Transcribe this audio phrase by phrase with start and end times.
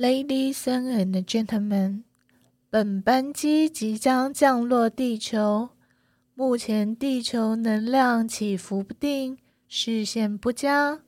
[0.00, 2.04] Ladies and gentlemen，
[2.70, 5.68] 本班机即将降落地球。
[6.34, 9.36] 目前地球能量起伏不定，
[9.68, 11.00] 视线不佳，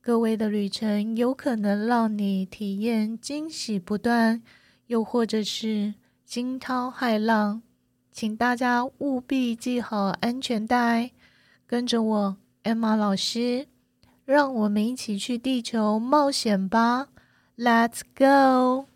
[0.00, 4.42] 各位的旅程有可能让你体验惊喜不断，
[4.88, 7.62] 又或者是惊涛骇浪，
[8.10, 11.12] 请大家务必系好安全带，
[11.64, 13.68] 跟着我 Emma 老师，
[14.24, 17.10] 让我们一起去地球冒险吧。
[17.56, 18.86] ！Let's go！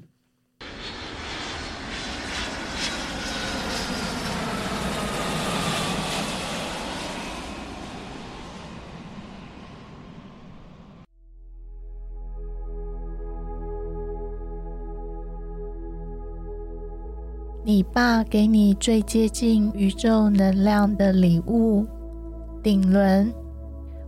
[17.67, 21.85] 你爸给你最接近宇宙能量的礼物——
[22.63, 23.35] 顶轮。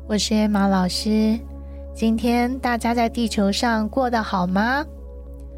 [0.06, 1.37] 我是 Emma 老师。
[1.98, 4.87] 今天大家在地球上过得好吗？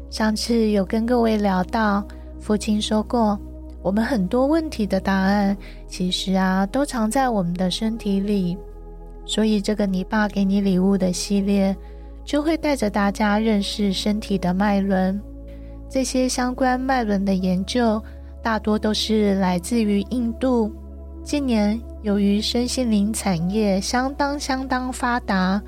[0.09, 2.03] 上次有跟各位聊到，
[2.39, 3.39] 父亲说过，
[3.83, 5.55] 我们很多问题的答案，
[5.87, 8.57] 其实啊，都藏在我们的身体里。
[9.23, 11.77] 所以这个你爸给你礼物的系列，
[12.25, 15.21] 就会带着大家认识身体的脉轮。
[15.87, 18.01] 这些相关脉轮的研究，
[18.41, 20.73] 大多都是来自于印度。
[21.23, 25.61] 近年，由于身心灵产业相当相当发达。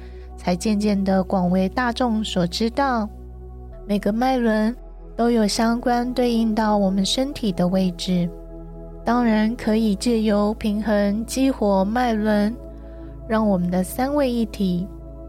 [0.43, 3.07] 才渐渐的广为大众所知道，
[3.87, 4.75] 每个脉轮
[5.15, 8.29] 都有相关对应到我们身体的位置，
[9.05, 12.53] 当然可以借由平衡激活脉轮，
[13.25, 14.85] 让我们的三位一体，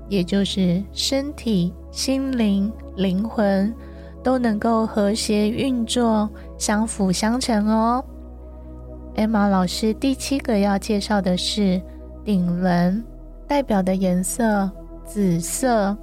[0.09, 3.73] 也就是身体、心灵、灵魂，
[4.21, 8.05] 都能够和谐运作，相辅相成哦。
[9.15, 11.81] Emma 老师第七个要介绍的是
[12.25, 13.05] 顶轮，
[13.47, 14.69] 代表的颜色。
[15.05, 15.97] 紫色，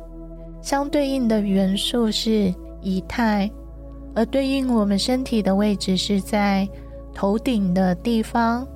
[0.62, 3.50] 相对应的元素是以太，
[4.16, 6.68] 而对应我们身体的位置是在
[7.14, 8.68] 头顶的地方。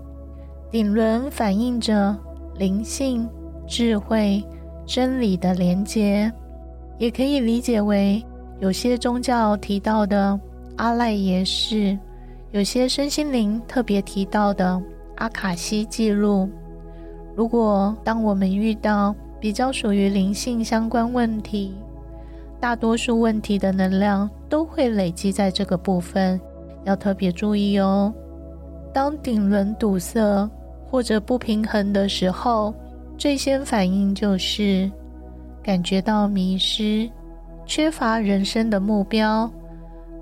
[0.71, 2.17] 顶轮反映着
[2.57, 3.29] 灵性、
[3.65, 4.43] 智慧、
[4.85, 6.29] 真理的连接，
[6.97, 8.21] 也可以理解为
[8.59, 10.37] 有些宗教提到的
[10.75, 11.97] 阿赖耶识，
[12.51, 14.81] 有些身心灵特别提到的
[15.15, 16.49] 阿卡西记录。
[17.35, 21.71] 如果当我们遇到比较属于灵性相关问题，
[22.59, 26.41] 大多数问题的能量都会累积在这个部分，
[26.83, 28.11] 要特别注意哦。
[28.91, 30.49] 当顶轮堵塞
[30.89, 32.73] 或者不平衡的时候，
[33.19, 34.91] 最先反应就是
[35.61, 37.07] 感觉到迷失，
[37.67, 39.47] 缺乏人生的目标，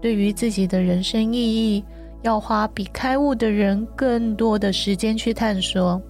[0.01, 1.38] 对于自己的人生意
[1.75, 1.81] 义，
[2.23, 6.01] 要花比开悟的人更多的时间去探索。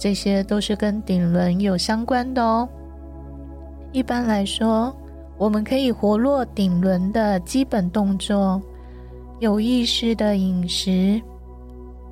[0.00, 2.66] 这些都是跟顶轮有相关的哦。
[3.92, 4.96] 一般来说，
[5.36, 8.62] 我们可以活络顶轮的基本动作：
[9.40, 11.20] 有意识的饮食，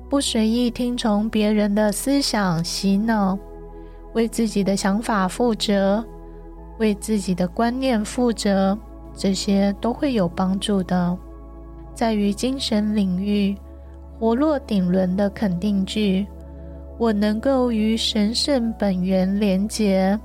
[0.07, 3.35] 不随意听从别人的思想洗脑，
[4.13, 6.05] 为自己的想法负责，
[6.77, 8.77] 为自己的观念负责，
[9.15, 11.17] 这些都会有帮助的。
[11.95, 13.57] 在于精神领域，
[14.19, 16.27] 活络顶轮的肯定句。
[16.99, 20.19] 我能够与神圣本源连结，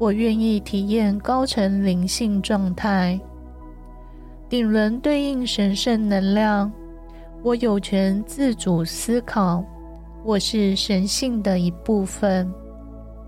[0.00, 3.18] 我愿意体验高层灵性状态。
[4.48, 6.70] 顶轮对应神圣能量，
[7.44, 9.64] 我有权自主思考，
[10.24, 12.52] 我是神性的一部分。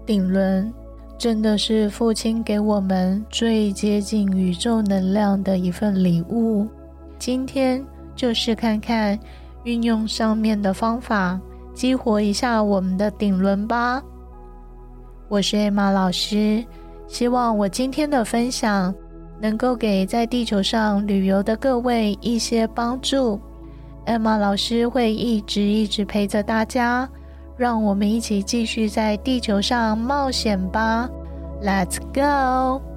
[0.04, 0.70] 顶轮
[1.16, 6.66] 真的是父亲给我们最接近宇宙能量的一份礼物。
[7.20, 7.82] 今天
[8.16, 9.16] 就试看看
[9.62, 11.40] 运用上面的方法。
[11.74, 14.00] 激活一下我们的顶轮吧！
[15.28, 16.64] 我是艾玛老师，
[17.08, 18.94] 希望我今天的分享
[19.40, 23.40] 能够给在地球上旅游的各位一些帮助。
[24.06, 27.08] 艾玛老师会一直一直陪着大家，
[27.56, 31.10] 让我们一起继续在地球上冒险吧
[31.60, 32.93] ！Let's go！